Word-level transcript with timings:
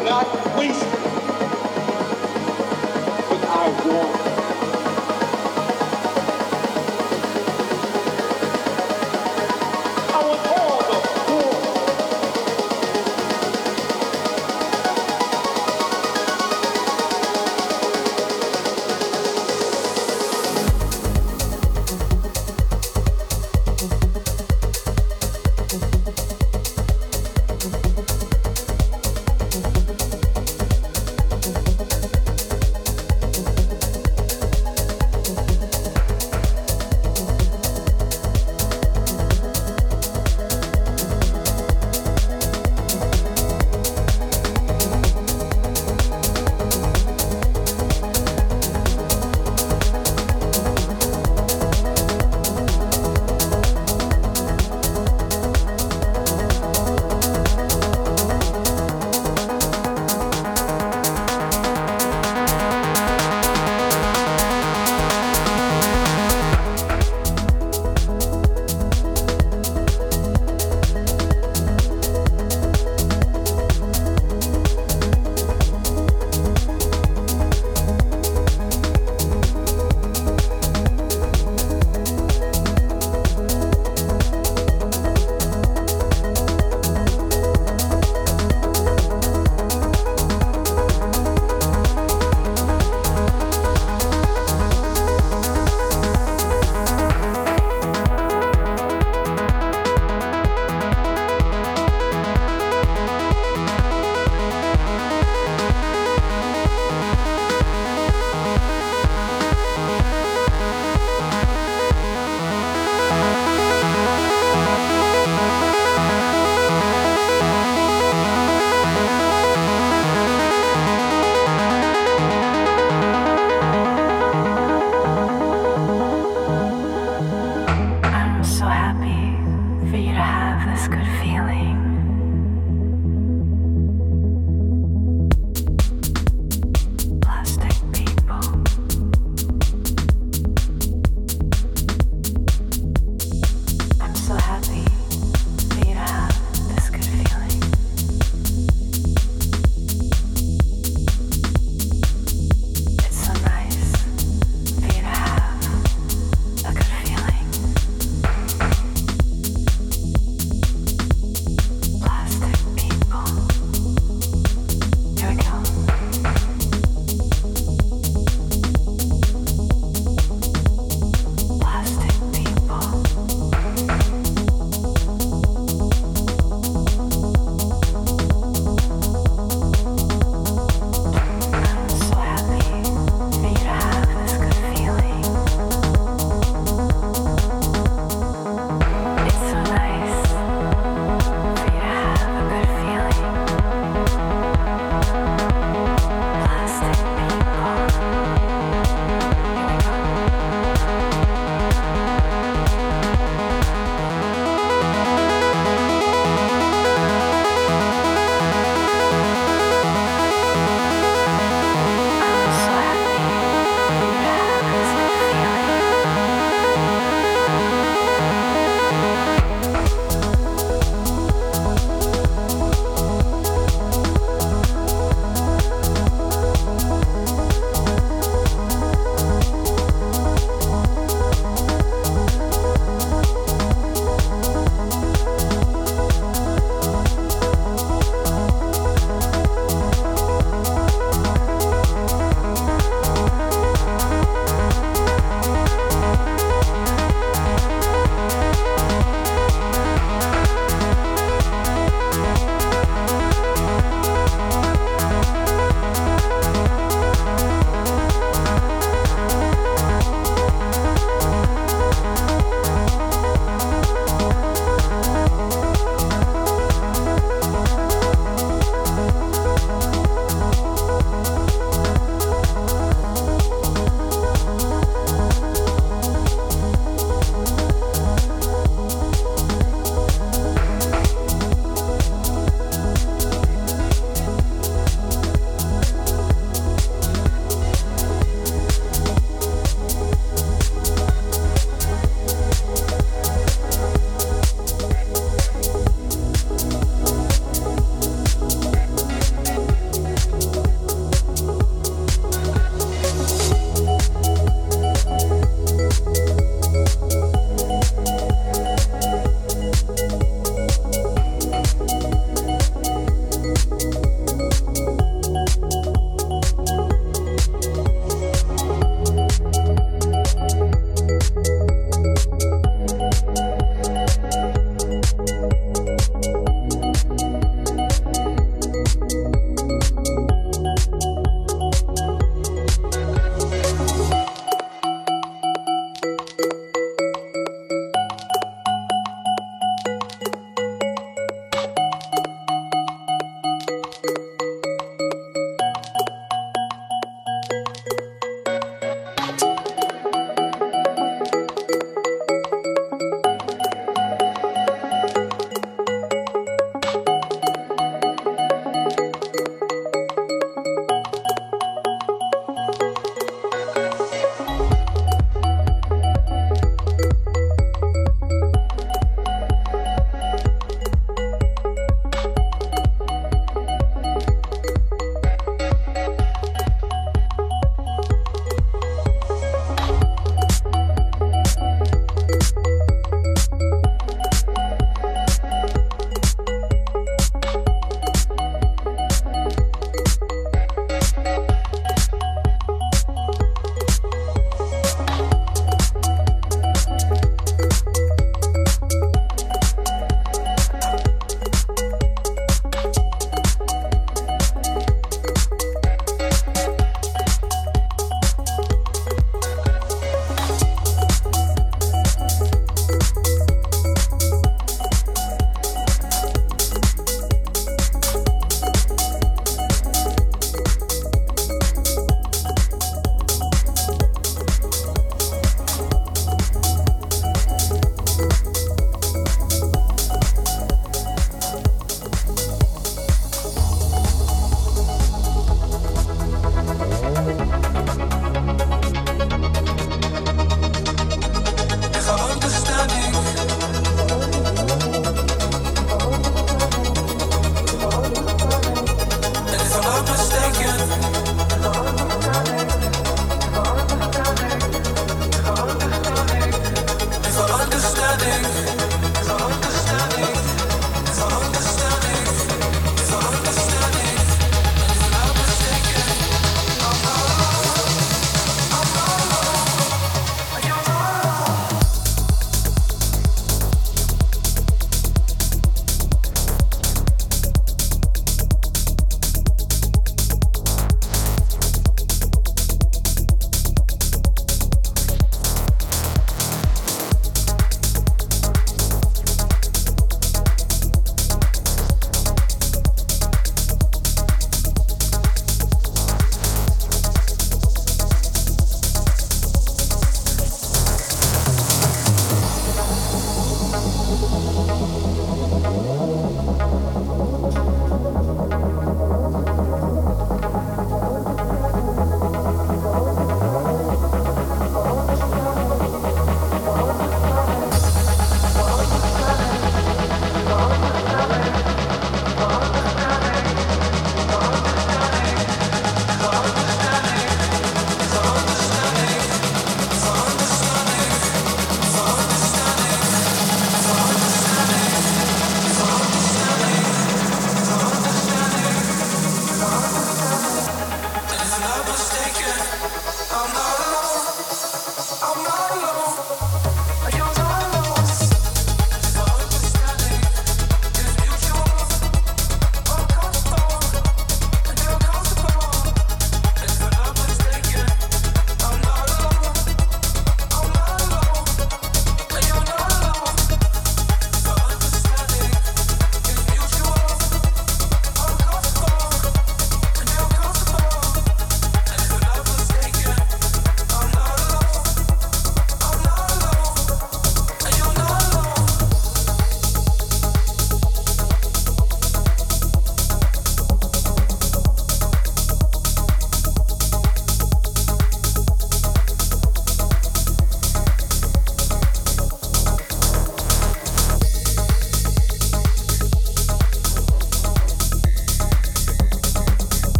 black 0.00 0.41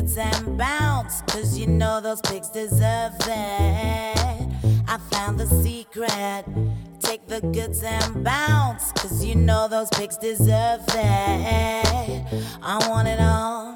Goods 0.00 0.16
and 0.16 0.56
bounce, 0.56 1.20
cause 1.22 1.58
you 1.58 1.66
know 1.66 2.00
those 2.00 2.22
pigs 2.22 2.48
deserve 2.48 3.12
it. 3.20 4.48
I 4.88 4.98
found 5.10 5.38
the 5.38 5.46
secret. 5.62 6.44
Take 7.00 7.26
the 7.28 7.42
goods 7.42 7.82
and 7.82 8.24
bounce, 8.24 8.92
cause 8.92 9.22
you 9.22 9.34
know 9.34 9.68
those 9.68 9.90
pigs 9.90 10.16
deserve 10.16 10.80
it. 10.88 12.24
I 12.62 12.88
want 12.88 13.08
it 13.08 13.20
all. 13.20 13.74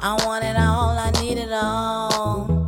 I 0.00 0.14
want 0.26 0.44
it 0.44 0.56
all. 0.56 0.98
I 0.98 1.12
need 1.20 1.38
it 1.38 1.52
all. 1.52 2.66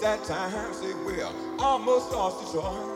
That 0.00 0.24
time, 0.24 0.72
say, 0.72 0.94
well, 1.04 1.34
almost 1.58 2.10
lost 2.10 2.46
Detroit. 2.46 2.89